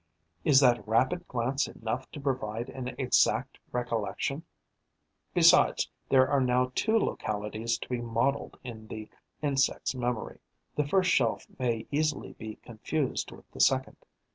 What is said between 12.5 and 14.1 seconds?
confused with the second.